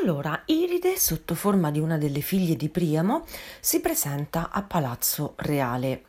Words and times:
Allora, 0.00 0.42
Iride, 0.46 0.98
sotto 0.98 1.34
forma 1.34 1.70
di 1.70 1.78
una 1.78 1.96
delle 1.96 2.20
figlie 2.20 2.56
di 2.56 2.68
Priamo, 2.68 3.24
si 3.60 3.80
presenta 3.80 4.50
a 4.50 4.62
Palazzo 4.62 5.34
Reale 5.36 6.02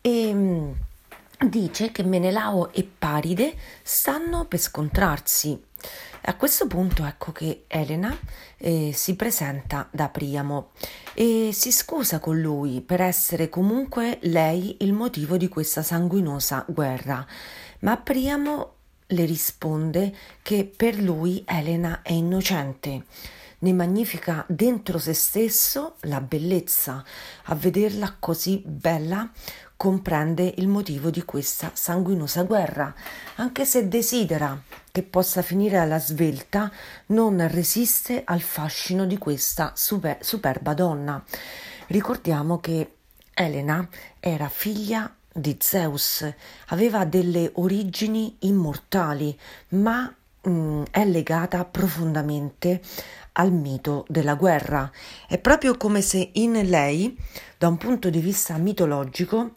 e 0.00 0.32
mm, 0.32 0.70
dice 1.48 1.90
che 1.90 2.04
Menelao 2.04 2.72
e 2.72 2.88
Paride 2.98 3.54
stanno 3.82 4.44
per 4.44 4.60
scontrarsi. 4.60 5.60
A 6.22 6.36
questo 6.36 6.66
punto 6.66 7.04
ecco 7.04 7.32
che 7.32 7.64
Elena 7.66 8.16
eh, 8.58 8.92
si 8.94 9.16
presenta 9.16 9.88
da 9.90 10.08
Priamo 10.08 10.70
e 11.12 11.50
si 11.52 11.72
scusa 11.72 12.20
con 12.20 12.38
lui 12.38 12.80
per 12.80 13.00
essere 13.00 13.48
comunque 13.48 14.18
lei 14.22 14.76
il 14.80 14.92
motivo 14.92 15.36
di 15.36 15.48
questa 15.48 15.82
sanguinosa 15.82 16.64
guerra, 16.68 17.26
ma 17.80 17.96
Priamo 17.96 18.74
le 19.10 19.24
risponde 19.24 20.14
che 20.42 20.70
per 20.74 20.96
lui 20.96 21.42
Elena 21.46 22.02
è 22.02 22.12
innocente. 22.12 23.04
Ne 23.62 23.72
magnifica 23.72 24.44
dentro 24.48 24.98
se 24.98 25.12
stesso 25.12 25.96
la 26.02 26.20
bellezza. 26.20 27.04
A 27.44 27.54
vederla 27.54 28.16
così 28.18 28.62
bella 28.64 29.30
comprende 29.76 30.54
il 30.56 30.68
motivo 30.68 31.10
di 31.10 31.22
questa 31.24 31.70
sanguinosa 31.74 32.42
guerra. 32.44 32.94
Anche 33.36 33.64
se 33.64 33.88
desidera 33.88 34.60
che 34.90 35.02
possa 35.02 35.42
finire 35.42 35.78
alla 35.78 35.98
svelta, 35.98 36.70
non 37.06 37.46
resiste 37.48 38.22
al 38.24 38.40
fascino 38.40 39.06
di 39.06 39.18
questa 39.18 39.72
super, 39.74 40.18
superba 40.20 40.74
donna. 40.74 41.22
Ricordiamo 41.88 42.60
che 42.60 42.94
Elena 43.34 43.86
era 44.20 44.48
figlia 44.48 45.14
di 45.32 45.56
Zeus, 45.60 46.28
aveva 46.68 47.04
delle 47.04 47.50
origini 47.54 48.36
immortali, 48.40 49.36
ma 49.70 50.12
mh, 50.42 50.50
mm, 50.50 50.82
è 50.90 51.04
legata 51.04 51.64
profondamente 51.64 52.80
al 53.32 53.52
mito 53.52 54.04
della 54.08 54.34
guerra. 54.34 54.90
È 55.26 55.38
proprio 55.38 55.76
come 55.76 56.00
se 56.00 56.30
in 56.34 56.52
lei, 56.68 57.16
da 57.56 57.68
un 57.68 57.76
punto 57.76 58.10
di 58.10 58.20
vista 58.20 58.56
mitologico, 58.56 59.54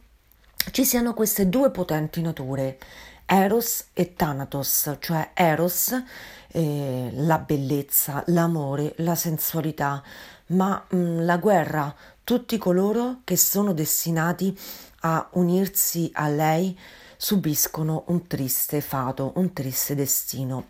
ci 0.72 0.86
siano 0.86 1.14
queste 1.14 1.50
due 1.50 1.72
potenti 1.72 2.22
nature, 2.22 2.78
Eros 3.26 3.86
e 3.94 4.14
Thanatos, 4.14 4.96
cioè 5.00 5.32
Eros, 5.34 6.02
eh, 6.48 7.10
la 7.14 7.40
bellezza, 7.40 8.24
l'amore, 8.28 8.94
la 8.98 9.16
sensualità, 9.16 10.04
ma 10.48 10.84
mh, 10.88 10.96
mm, 10.96 11.20
la 11.22 11.38
guerra, 11.38 11.94
tutti 12.24 12.58
coloro 12.58 13.22
che 13.24 13.36
sono 13.36 13.74
destinati 13.74 14.58
a 15.06 15.30
unirsi 15.34 16.10
a 16.14 16.28
lei 16.28 16.78
subiscono 17.18 18.04
un 18.08 18.28
triste 18.28 18.82
fato, 18.82 19.34
un 19.36 19.54
triste 19.54 19.96
destino. 19.96 20.68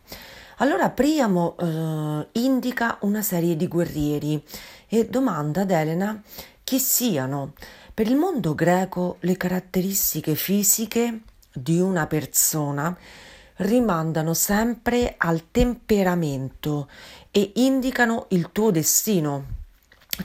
Allora 0.57 0.89
Priamo 0.91 1.55
eh, 1.57 2.27
indica 2.33 2.97
una 3.01 3.21
serie 3.21 3.55
di 3.55 3.67
guerrieri 3.67 4.43
e 4.87 5.07
domanda 5.07 5.61
ad 5.61 5.71
Elena 5.71 6.21
chi 6.63 6.79
siano. 6.79 7.53
Per 7.93 8.07
il 8.07 8.15
mondo 8.15 8.55
greco 8.55 9.17
le 9.21 9.35
caratteristiche 9.35 10.35
fisiche 10.35 11.21
di 11.51 11.79
una 11.79 12.07
persona 12.07 12.95
rimandano 13.57 14.33
sempre 14.33 15.15
al 15.17 15.51
temperamento 15.51 16.87
e 17.31 17.51
indicano 17.55 18.25
il 18.29 18.51
tuo 18.51 18.71
destino. 18.71 19.61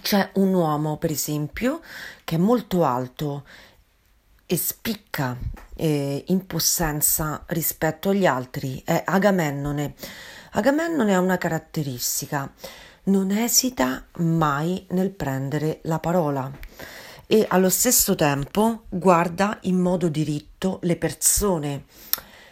C'è 0.02 0.30
un 0.34 0.52
uomo, 0.52 0.98
per 0.98 1.10
esempio, 1.10 1.80
che 2.24 2.34
è 2.36 2.38
molto 2.38 2.84
alto 2.84 3.44
e 4.50 4.56
spicca 4.56 5.36
eh, 5.76 6.24
in 6.28 6.46
possenza 6.46 7.44
rispetto 7.48 8.08
agli 8.08 8.24
altri 8.24 8.80
è 8.82 9.02
Agamennone. 9.04 9.92
Agamennone 10.52 11.14
ha 11.14 11.20
una 11.20 11.36
caratteristica, 11.36 12.50
non 13.04 13.30
esita 13.30 14.06
mai 14.20 14.86
nel 14.88 15.10
prendere 15.10 15.80
la 15.82 15.98
parola 15.98 16.50
e 17.26 17.44
allo 17.50 17.68
stesso 17.68 18.14
tempo 18.14 18.84
guarda 18.88 19.58
in 19.62 19.78
modo 19.78 20.08
diritto 20.08 20.78
le 20.82 20.96
persone. 20.96 21.84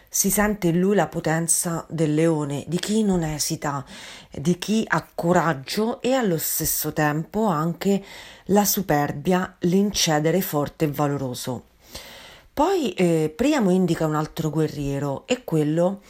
Si 0.06 0.29
sente 0.31 0.69
in 0.69 0.79
lui 0.79 0.95
la 0.95 1.06
potenza 1.06 1.87
del 1.89 2.12
leone, 2.12 2.65
di 2.67 2.79
chi 2.79 3.05
non 3.05 3.23
esita, 3.23 3.83
di 4.31 4.59
chi 4.59 4.85
ha 4.87 5.06
coraggio 5.15 6.03
e 6.03 6.12
allo 6.12 6.37
stesso 6.37 6.93
tempo 6.93 7.47
anche 7.47 8.05
la 8.47 8.67
superbia, 8.67 9.56
l'incedere 9.61 10.43
forte 10.43 10.85
e 10.85 10.91
valoroso. 10.91 11.65
Poi 12.56 12.94
eh, 12.94 13.31
Priamo 13.37 13.69
indica 13.69 14.06
un 14.06 14.15
altro 14.15 14.49
guerriero 14.49 15.27
e 15.27 15.44
quello, 15.44 16.00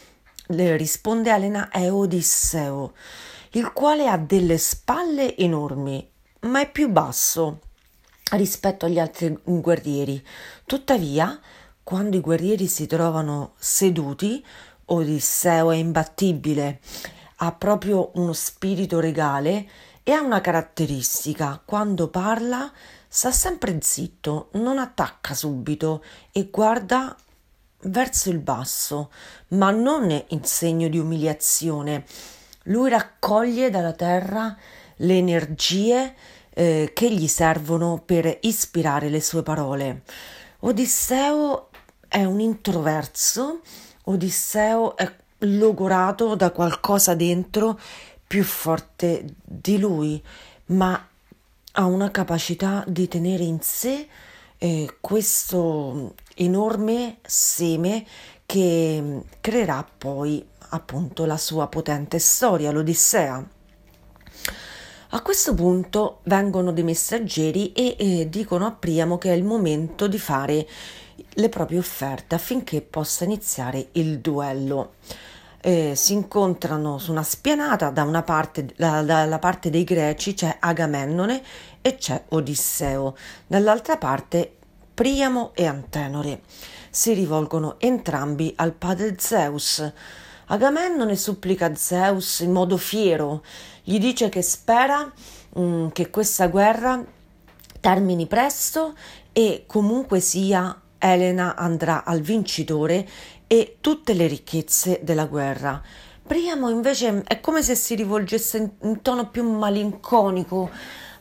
le 0.51 0.77
risponde 0.77 1.33
Elena, 1.33 1.71
è 1.71 1.91
Odisseo, 1.91 2.93
il 3.55 3.73
quale 3.73 4.07
ha 4.07 4.17
delle 4.17 4.57
spalle 4.57 5.37
enormi, 5.37 6.09
ma 6.43 6.61
è 6.61 6.71
più 6.71 6.89
basso 6.89 7.63
rispetto 8.31 8.87
agli 8.87 9.01
altri 9.01 9.37
guerrieri. 9.43 10.25
Tuttavia, 10.65 11.37
quando 11.83 12.17
i 12.17 12.21
guerrieri 12.21 12.69
si 12.69 12.87
trovano 12.87 13.55
seduti, 13.59 14.41
Odisseo 14.85 15.73
è 15.73 15.77
imbattibile, 15.77 16.79
ha 17.39 17.51
proprio 17.51 18.13
uno 18.15 18.33
spirito 18.33 19.01
regale 19.01 19.69
e 20.05 20.13
ha 20.13 20.21
una 20.21 20.41
caratteristica, 20.41 21.61
quando 21.65 22.07
parla 22.07 22.71
sta 23.17 23.33
sempre 23.33 23.79
zitto, 23.81 24.51
non 24.53 24.77
attacca 24.77 25.33
subito 25.33 26.05
e 26.33 26.51
guarda 26.53 27.17
verso 27.85 28.29
il 28.29 28.41
basso, 28.41 29.11
ma 29.49 29.71
non 29.71 30.11
in 30.29 30.45
segno 30.45 30.87
di 30.89 30.99
umiliazione. 30.99 32.05
Lui 32.65 32.91
raccoglie 32.91 33.71
dalla 33.71 33.95
terra 33.95 34.55
le 34.97 35.17
energie 35.17 36.15
eh, 36.51 36.91
che 36.93 37.11
gli 37.11 37.27
servono 37.27 38.03
per 38.05 38.37
ispirare 38.43 39.09
le 39.09 39.23
sue 39.23 39.43
parole. 39.43 40.03
Odisseo 40.61 41.71
è 42.07 42.23
un 42.23 42.41
introverso, 42.41 43.61
Odisseo 44.05 44.95
è 44.95 45.11
logorato 45.39 46.35
da 46.35 46.51
qualcosa 46.51 47.15
dentro 47.15 47.81
più 48.27 48.45
forte 48.45 49.25
di 49.43 49.79
lui, 49.79 50.23
ma 50.67 51.03
ha 51.79 51.85
una 51.85 52.11
capacità 52.11 52.85
di 52.87 53.07
tenere 53.07 53.43
in 53.43 53.61
sé 53.61 54.07
eh, 54.59 54.97
questo 55.01 56.15
enorme 56.35 57.19
seme 57.23 58.05
che 58.47 59.23
creerà 59.41 59.87
poi 59.97 60.45
appunto 60.71 61.27
la 61.27 61.37
sua 61.37 61.67
potente 61.67 62.19
storia, 62.19 62.71
l'Odissea. 62.71 63.47
A 65.11 65.23
questo 65.23 65.55
punto 65.55 66.21
vengono 66.25 66.73
dei 66.73 66.83
messaggeri 66.83 67.73
e 67.73 67.97
eh, 67.99 68.29
dicono 68.31 68.67
a 68.67 68.73
Priamo 68.73 69.19
che 69.19 69.31
è 69.31 69.35
il 69.35 69.45
momento 69.45 70.09
di 70.09 70.19
fare 70.19 70.67
le 71.29 71.49
proprie 71.51 71.79
offerte 71.79 72.35
affinché 72.35 72.81
possa 72.81 73.25
iniziare 73.25 73.89
il 73.93 74.21
duello 74.21 74.95
eh, 75.67 75.97
si 75.97 76.13
incontrano 76.13 76.97
su 76.99 77.11
una 77.11 77.25
spianata, 77.25 77.91
da 77.91 78.05
una 78.05 78.23
parte, 78.23 78.69
da, 78.77 79.03
dalla 79.03 79.41
parte 79.41 79.69
dei 79.69 79.83
greci 79.83 80.33
c'è 80.33 80.59
Agamennone 80.61 81.43
e 81.83 81.97
c'è 81.97 82.23
Odisseo, 82.29 83.17
dall'altra 83.49 83.97
parte 83.97 84.59
Priamo 84.95 85.51
e 85.55 85.67
Antenore. 85.67 86.43
Si 86.89 87.13
rivolgono 87.15 87.81
entrambi 87.81 88.53
al 88.55 88.75
padre 88.75 89.17
Zeus. 89.19 89.93
Agamennone 90.47 91.17
supplica 91.17 91.75
Zeus 91.75 92.39
in 92.39 92.53
modo 92.53 92.77
fiero, 92.77 93.43
gli 93.83 93.99
dice 93.99 94.29
che 94.29 94.43
spera 94.43 95.13
mh, 95.55 95.61
mm, 95.61 95.89
che 95.89 96.11
questa 96.11 96.47
guerra 96.47 97.05
termini 97.81 98.29
presto 98.29 98.95
e 99.33 99.65
comunque 99.67 100.21
sia 100.21 100.81
Elena 100.99 101.57
andrà 101.57 102.05
al 102.05 102.21
vincitore 102.21 103.07
e 103.47 103.77
tutte 103.81 104.13
le 104.15 104.27
ricchezze 104.27 105.01
della 105.03 105.27
guerra. 105.27 105.83
Priamo 106.27 106.71
invece 106.71 107.23
è 107.27 107.41
come 107.41 107.63
se 107.63 107.75
si 107.77 107.95
rivolgesse 107.95 108.75
in, 108.81 109.01
tono 109.01 109.31
più 109.31 109.49
malinconico 109.49 110.69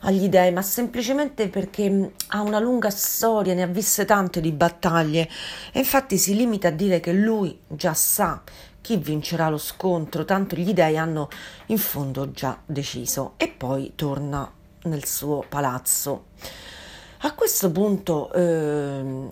agli 0.00 0.28
dei, 0.28 0.52
ma 0.52 0.62
semplicemente 0.62 1.48
perché 1.48 2.12
ha 2.28 2.40
una 2.40 2.58
lunga 2.58 2.90
storia, 2.90 3.54
ne 3.54 3.62
ha 3.62 3.66
viste 3.66 4.04
tante 4.04 4.40
di 4.40 4.50
battaglie 4.52 5.28
e 5.72 5.78
infatti 5.78 6.18
si 6.18 6.34
limita 6.34 6.68
a 6.68 6.72
dire 6.72 7.00
che 7.00 7.12
lui 7.12 7.56
già 7.68 7.94
sa 7.94 8.42
chi 8.80 8.96
vincerà 8.96 9.48
lo 9.48 9.58
scontro, 9.58 10.24
tanto 10.24 10.54
gli 10.56 10.72
dei 10.72 10.96
hanno 10.96 11.28
in 11.66 11.78
fondo 11.78 12.30
già 12.30 12.60
deciso 12.64 13.34
e 13.36 13.48
poi 13.48 13.92
torna 13.94 14.48
nel 14.82 15.04
suo 15.04 15.44
palazzo. 15.48 16.26
A 17.20 17.34
questo 17.34 17.72
punto 17.72 18.32
eh, 18.32 19.26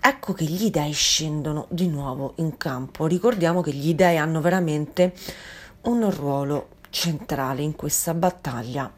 ecco 0.00 0.32
che 0.32 0.44
gli 0.44 0.70
dei 0.70 0.92
scendono 0.92 1.66
di 1.70 1.88
nuovo 1.88 2.34
in 2.36 2.56
campo. 2.56 3.06
Ricordiamo 3.06 3.60
che 3.60 3.72
gli 3.72 3.94
dei 3.94 4.16
hanno 4.16 4.40
veramente 4.40 5.14
un 5.82 6.10
ruolo 6.10 6.68
centrale 6.90 7.62
in 7.62 7.76
questa 7.76 8.14
battaglia. 8.14 8.90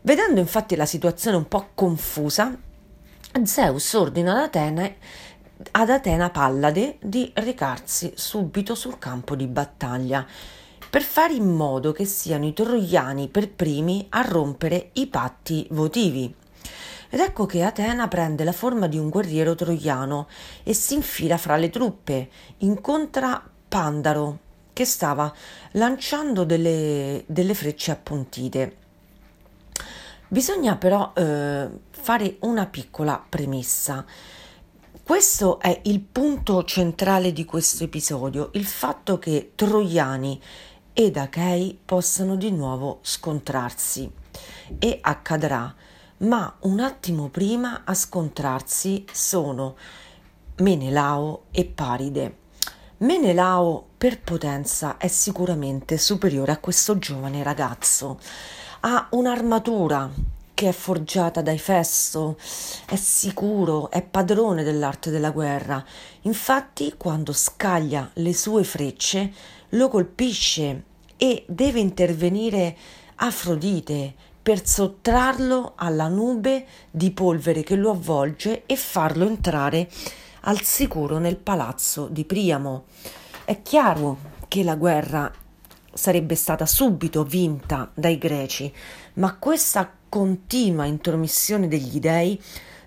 Vedendo 0.00 0.40
infatti 0.40 0.74
la 0.74 0.86
situazione 0.86 1.36
un 1.36 1.46
po' 1.46 1.68
confusa, 1.74 2.56
Zeus 3.44 3.92
ordina 3.94 4.32
ad 4.32 4.38
Atene, 4.38 4.96
ad 5.70 5.90
Atena 5.90 6.30
Pallade 6.30 6.98
di 7.00 7.30
recarsi 7.34 8.12
subito 8.16 8.74
sul 8.74 8.98
campo 8.98 9.36
di 9.36 9.46
battaglia 9.46 10.26
per 10.90 11.02
fare 11.02 11.32
in 11.32 11.48
modo 11.48 11.92
che 11.92 12.04
siano 12.04 12.46
i 12.46 12.52
troiani 12.52 13.28
per 13.28 13.48
primi 13.48 14.06
a 14.10 14.20
rompere 14.20 14.90
i 14.94 15.06
patti 15.06 15.66
votivi. 15.70 16.34
Ed 17.14 17.20
ecco 17.20 17.44
che 17.44 17.62
Atena 17.62 18.08
prende 18.08 18.42
la 18.42 18.52
forma 18.52 18.86
di 18.86 18.96
un 18.96 19.10
guerriero 19.10 19.54
troiano 19.54 20.28
e 20.62 20.72
si 20.72 20.94
infila 20.94 21.36
fra 21.36 21.56
le 21.56 21.68
truppe, 21.68 22.30
incontra 22.58 23.50
Pandaro, 23.68 24.38
che 24.72 24.86
stava 24.86 25.30
lanciando 25.72 26.44
delle, 26.44 27.22
delle 27.26 27.52
frecce 27.52 27.90
appuntite. 27.90 28.76
Bisogna 30.26 30.76
però 30.76 31.12
eh, 31.14 31.68
fare 31.90 32.36
una 32.40 32.64
piccola 32.64 33.22
premessa. 33.28 34.06
Questo 35.04 35.60
è 35.60 35.82
il 35.84 36.00
punto 36.00 36.64
centrale 36.64 37.34
di 37.34 37.44
questo 37.44 37.84
episodio, 37.84 38.48
il 38.54 38.64
fatto 38.64 39.18
che 39.18 39.52
Troiani 39.54 40.40
ed 40.94 41.18
Achei 41.18 41.78
possano 41.84 42.36
di 42.36 42.50
nuovo 42.50 43.00
scontrarsi. 43.02 44.10
E 44.78 44.98
accadrà 45.02 45.74
ma 46.22 46.54
un 46.60 46.80
attimo 46.80 47.28
prima 47.28 47.82
a 47.84 47.94
scontrarsi 47.94 49.04
sono 49.10 49.76
Menelao 50.56 51.44
e 51.50 51.64
Paride. 51.64 52.36
Menelao 52.98 53.86
per 53.98 54.20
potenza 54.20 54.96
è 54.98 55.08
sicuramente 55.08 55.98
superiore 55.98 56.52
a 56.52 56.58
questo 56.58 56.98
giovane 56.98 57.42
ragazzo. 57.42 58.20
Ha 58.80 59.08
un'armatura 59.10 60.08
che 60.54 60.68
è 60.68 60.72
forgiata 60.72 61.42
da 61.42 61.50
Efesto, 61.50 62.38
è 62.86 62.94
sicuro, 62.94 63.90
è 63.90 64.02
padrone 64.02 64.62
dell'arte 64.62 65.10
della 65.10 65.30
guerra. 65.30 65.84
Infatti, 66.22 66.94
quando 66.96 67.32
scaglia 67.32 68.08
le 68.14 68.32
sue 68.32 68.62
frecce, 68.62 69.32
lo 69.70 69.88
colpisce 69.88 70.84
e 71.16 71.44
deve 71.48 71.80
intervenire 71.80 72.76
Afrodite 73.16 74.14
per 74.42 74.66
sottrarlo 74.66 75.74
alla 75.76 76.08
nube 76.08 76.66
di 76.90 77.12
polvere 77.12 77.62
che 77.62 77.76
lo 77.76 77.90
avvolge 77.90 78.64
e 78.66 78.76
farlo 78.76 79.24
entrare 79.24 79.88
al 80.40 80.62
sicuro 80.62 81.18
nel 81.18 81.36
palazzo 81.36 82.08
di 82.08 82.24
Priamo. 82.24 82.84
È 83.44 83.62
chiaro 83.62 84.18
che 84.48 84.64
la 84.64 84.74
guerra 84.74 85.32
sarebbe 85.94 86.34
stata 86.34 86.66
subito 86.66 87.22
vinta 87.22 87.90
dai 87.94 88.18
greci, 88.18 88.72
ma 89.14 89.36
questa 89.36 89.90
continua 90.08 90.86
intromissione 90.86 91.68
degli 91.68 92.00
dei 92.00 92.40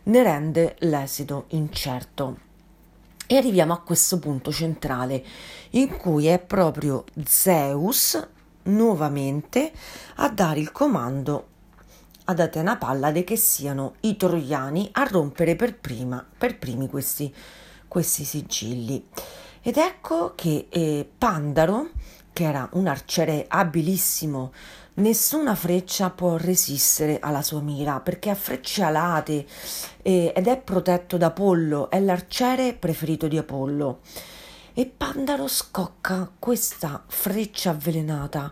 ne 0.04 0.24
rende 0.24 0.76
l'esito 0.80 1.46
incerto. 1.50 2.40
E 3.28 3.38
arriviamo 3.38 3.74
a 3.74 3.80
questo 3.80 4.20
punto 4.20 4.52
centrale, 4.52 5.24
in 5.72 5.98
cui 5.98 6.28
è 6.28 6.38
proprio 6.38 7.06
Zeus 7.24 8.34
nuovamente 8.66 9.72
a 10.16 10.30
dare 10.30 10.60
il 10.60 10.72
comando 10.72 11.48
ad 12.26 12.40
Atena 12.40 12.78
Pallade 12.78 13.24
che 13.24 13.36
siano 13.36 13.96
i 14.02 14.18
troiani 14.18 14.90
a 14.94 15.04
rompere 15.04 15.56
per, 15.56 15.78
prima, 15.78 16.26
per 16.38 16.58
primi 16.58 16.88
questi, 16.88 17.34
questi 17.88 18.24
sigilli. 18.24 19.08
Ed 19.62 19.78
ecco 19.78 20.34
che 20.36 20.68
eh, 20.70 21.10
Pandaro, 21.18 21.90
che 22.34 22.44
era 22.44 22.68
un 22.74 22.88
arciere 22.88 23.46
abilissimo, 23.48 24.52
nessuna 24.96 25.56
freccia 25.56 26.10
può 26.10 26.38
resistere 26.38 27.20
alla 27.20 27.42
sua 27.42 27.62
mira 27.62 28.00
perché 28.00 28.30
ha 28.30 28.36
frecce 28.36 28.84
alate 28.84 29.46
eh, 30.02 30.34
ed 30.36 30.48
è 30.48 30.58
protetto 30.60 31.18
da 31.18 31.28
Apollo, 31.28 31.90
è 31.90 32.00
l'arciere 32.00 32.74
preferito 32.74 33.28
di 33.28 33.38
Apollo 33.38 34.00
e 34.78 34.86
Pandaro 34.88 35.48
scocca 35.48 36.30
questa 36.38 37.02
freccia 37.08 37.70
avvelenata 37.70 38.52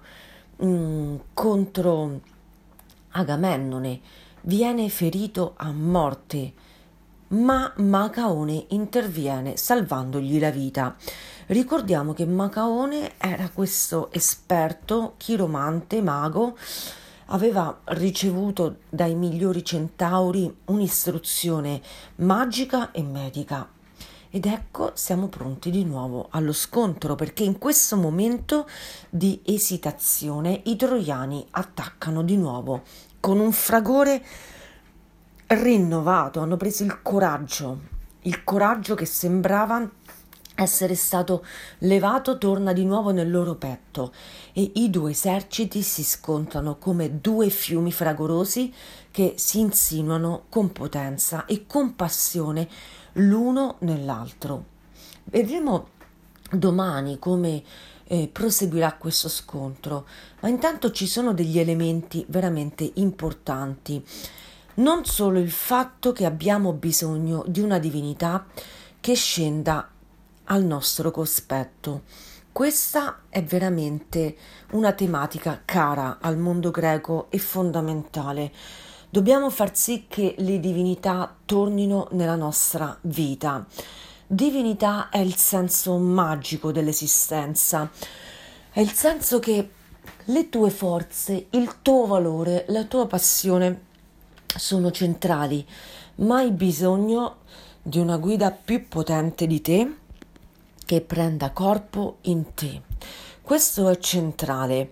mm, 0.63 1.15
contro 1.33 2.21
Agamennone, 3.11 3.99
viene 4.43 4.87
ferito 4.87 5.53
a 5.57 5.69
morte, 5.73 6.53
ma 7.27 7.73
Macaone 7.75 8.67
interviene 8.69 9.57
salvandogli 9.57 10.39
la 10.39 10.49
vita. 10.49 10.95
Ricordiamo 11.47 12.13
che 12.13 12.25
Macaone 12.25 13.15
era 13.17 13.49
questo 13.49 14.09
esperto, 14.13 15.15
chiromante, 15.17 16.01
mago, 16.01 16.55
aveva 17.27 17.81
ricevuto 17.87 18.77
dai 18.89 19.13
migliori 19.13 19.61
centauri 19.65 20.55
un'istruzione 20.67 21.81
magica 22.15 22.91
e 22.91 23.03
medica 23.03 23.67
ed 24.35 24.47
ecco 24.47 24.93
siamo 24.95 25.27
pronti 25.27 25.69
di 25.69 25.85
nuovo 25.85 26.25
allo 26.31 26.53
scontro 26.53 27.13
perché 27.13 27.43
in 27.43 27.59
questo 27.59 27.97
momento 27.97 28.67
di 29.11 29.39
esitazione 29.45 30.59
i 30.65 30.75
troiani 30.75 31.45
attaccano 31.51 32.23
di 32.23 32.35
nuovo 32.35 32.81
con 33.19 33.39
un 33.39 33.51
fragore 33.51 34.25
rinnovato, 35.45 36.39
hanno 36.39 36.57
preso 36.57 36.83
il 36.83 37.03
coraggio, 37.03 37.79
il 38.21 38.43
coraggio 38.43 38.95
che 38.95 39.05
sembrava 39.05 39.87
essere 40.55 40.95
stato 40.95 41.45
levato 41.79 42.39
torna 42.39 42.73
di 42.73 42.85
nuovo 42.85 43.11
nel 43.11 43.29
loro 43.29 43.53
petto 43.53 44.13
e 44.51 44.71
i 44.75 44.89
due 44.89 45.11
eserciti 45.11 45.83
si 45.83 46.03
scontrano 46.03 46.77
come 46.79 47.19
due 47.19 47.49
fiumi 47.49 47.91
fragorosi 47.91 48.73
che 49.11 49.35
si 49.37 49.59
insinuano 49.59 50.45
con 50.49 50.71
potenza 50.71 51.45
e 51.45 51.65
con 51.67 51.95
passione 51.95 52.67
l'uno 53.13 53.75
nell'altro. 53.79 54.65
Vedremo 55.25 55.89
domani 56.51 57.19
come 57.19 57.63
eh, 58.05 58.29
proseguirà 58.31 58.93
questo 58.93 59.29
scontro, 59.29 60.05
ma 60.41 60.49
intanto 60.49 60.91
ci 60.91 61.07
sono 61.07 61.33
degli 61.33 61.59
elementi 61.59 62.25
veramente 62.27 62.89
importanti. 62.95 64.03
Non 64.75 65.05
solo 65.05 65.39
il 65.39 65.51
fatto 65.51 66.11
che 66.11 66.25
abbiamo 66.25 66.73
bisogno 66.73 67.43
di 67.47 67.59
una 67.59 67.79
divinità 67.79 68.45
che 68.99 69.13
scenda 69.13 69.89
al 70.45 70.63
nostro 70.63 71.11
cospetto. 71.11 72.03
Questa 72.51 73.21
è 73.29 73.43
veramente 73.43 74.35
una 74.71 74.91
tematica 74.93 75.61
cara 75.65 76.17
al 76.21 76.37
mondo 76.37 76.71
greco 76.71 77.27
e 77.29 77.39
fondamentale. 77.39 78.51
Dobbiamo 79.13 79.51
far 79.51 79.75
sì 79.75 80.05
che 80.07 80.33
le 80.39 80.59
divinità 80.59 81.35
tornino 81.45 82.07
nella 82.13 82.35
nostra 82.35 82.97
vita. 83.01 83.63
Divinità 84.25 85.09
è 85.09 85.19
il 85.19 85.35
senso 85.35 85.99
magico 85.99 86.71
dell'esistenza, 86.71 87.91
è 88.71 88.79
il 88.79 88.89
senso 88.89 89.37
che 89.37 89.69
le 90.23 90.49
tue 90.49 90.71
forze, 90.71 91.45
il 91.51 91.75
tuo 91.83 92.07
valore, 92.07 92.65
la 92.69 92.85
tua 92.85 93.05
passione 93.05 93.81
sono 94.47 94.89
centrali, 94.89 95.63
ma 96.15 96.37
hai 96.37 96.49
bisogno 96.49 97.41
di 97.83 97.99
una 97.99 98.17
guida 98.17 98.49
più 98.49 98.87
potente 98.87 99.45
di 99.45 99.61
te 99.61 99.95
che 100.83 101.01
prenda 101.01 101.51
corpo 101.51 102.17
in 102.21 102.55
te. 102.55 102.81
Questo 103.43 103.89
è 103.89 103.97
centrale 103.99 104.89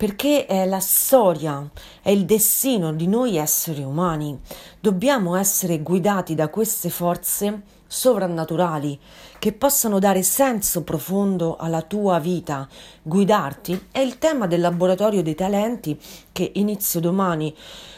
perché 0.00 0.46
è 0.46 0.64
la 0.64 0.80
storia, 0.80 1.62
è 2.00 2.08
il 2.08 2.24
destino 2.24 2.90
di 2.90 3.06
noi 3.06 3.36
esseri 3.36 3.82
umani. 3.82 4.40
Dobbiamo 4.80 5.36
essere 5.36 5.80
guidati 5.80 6.34
da 6.34 6.48
queste 6.48 6.88
forze 6.88 7.60
sovrannaturali 7.86 8.98
che 9.38 9.52
possano 9.52 9.98
dare 9.98 10.22
senso 10.22 10.84
profondo 10.84 11.56
alla 11.58 11.82
tua 11.82 12.18
vita, 12.18 12.66
guidarti. 13.02 13.88
È 13.90 13.98
il 13.98 14.16
tema 14.16 14.46
del 14.46 14.62
laboratorio 14.62 15.22
dei 15.22 15.34
talenti 15.34 16.00
che 16.32 16.50
inizio 16.54 16.98
domani, 16.98 17.54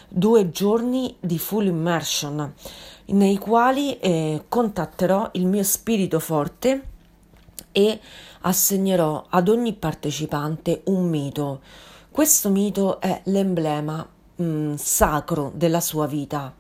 due 0.09 0.51
giorni 0.51 1.15
di 1.21 1.39
full 1.39 1.67
immersion, 1.67 2.53
nei 3.05 3.39
quali 3.39 3.97
eh, 4.01 4.43
contatterò 4.49 5.29
il 5.35 5.47
mio 5.47 5.63
spirito 5.63 6.19
forte 6.19 6.91
e 7.73 7.99
assegnerò 8.43 9.27
ad 9.29 9.49
ogni 9.49 9.73
partecipante 9.73 10.83
un 10.85 11.09
mito 11.09 11.61
questo 12.13 12.51
mito 12.51 13.01
è 13.01 13.23
l'emblema 13.25 14.07
mh, 14.37 14.45
mm, 14.45 14.75
sacro 14.75 15.51
della 15.55 15.81
sua 15.81 16.07
vita. 16.07 16.55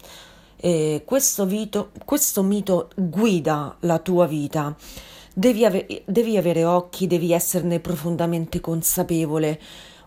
Questo, 1.04 1.45
vito, 1.45 1.90
questo 2.07 2.42
mito 2.42 2.88
guida 2.95 3.76
la 3.81 3.99
tua 3.99 4.26
vita. 4.26 4.75
Devi, 5.35 5.66
ave- 5.66 6.04
devi 6.07 6.38
avere 6.38 6.64
occhi, 6.64 7.07
devi 7.07 7.33
esserne 7.33 7.81
profondamente 7.81 8.61
consapevole. 8.61 9.61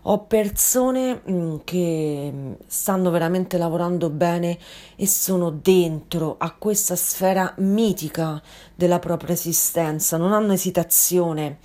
Ho 0.08 0.24
persone 0.26 1.20
mm, 1.28 1.56
che 1.64 2.30
mm, 2.32 2.52
stanno 2.66 3.10
veramente 3.10 3.58
lavorando 3.58 4.08
bene 4.08 4.56
e 4.94 5.06
sono 5.06 5.50
dentro 5.50 6.36
a 6.38 6.52
questa 6.52 6.94
sfera 6.94 7.52
mitica 7.58 8.40
della 8.74 9.00
propria 9.00 9.34
esistenza, 9.34 10.16
non 10.16 10.32
hanno 10.32 10.52
esitazione 10.52 11.58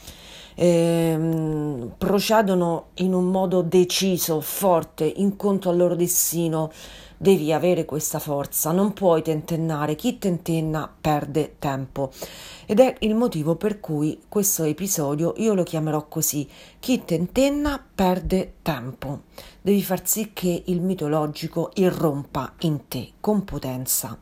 ehm, 0.56 1.94
procedono 1.98 2.88
in 2.96 3.14
un 3.14 3.26
modo 3.26 3.62
deciso, 3.62 4.42
forte, 4.42 5.06
incontro 5.06 5.70
al 5.70 5.78
loro 5.78 5.96
destino, 5.96 6.72
devi 7.18 7.54
avere 7.54 7.86
questa 7.86 8.18
forza, 8.18 8.72
non 8.72 8.94
puoi 8.94 9.22
tentennare, 9.22 9.96
chi 9.96 10.18
tentenna 10.18 10.92
perde 11.00 11.56
tempo. 11.60 12.12
Ed 12.66 12.80
è 12.80 12.96
il 13.00 13.14
motivo 13.14 13.56
per 13.56 13.80
cui 13.80 14.22
questo 14.28 14.64
episodio 14.64 15.34
io 15.38 15.54
lo 15.54 15.64
chiamerò 15.64 16.08
così, 16.08 16.50
chi 16.80 17.04
tentenna 17.06 17.84
perde 17.94 18.56
tempo. 18.64 19.22
Devi 19.62 19.84
far 19.84 20.08
sì 20.08 20.32
che 20.34 20.64
il 20.66 20.82
mitologico 20.82 21.70
irrompa 21.76 22.54
in 22.62 22.88
te 22.88 23.12
con 23.20 23.44
potenza. 23.44 24.18